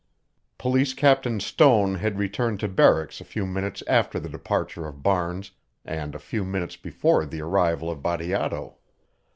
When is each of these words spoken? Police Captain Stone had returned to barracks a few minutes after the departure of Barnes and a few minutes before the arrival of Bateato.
Police 0.57 0.95
Captain 0.95 1.39
Stone 1.39 1.93
had 1.93 2.17
returned 2.17 2.59
to 2.61 2.67
barracks 2.67 3.21
a 3.21 3.23
few 3.23 3.45
minutes 3.45 3.83
after 3.85 4.19
the 4.19 4.29
departure 4.29 4.87
of 4.87 5.03
Barnes 5.03 5.51
and 5.85 6.15
a 6.15 6.25
few 6.25 6.43
minutes 6.43 6.75
before 6.75 7.23
the 7.23 7.41
arrival 7.43 7.87
of 7.91 8.01
Bateato. 8.01 8.77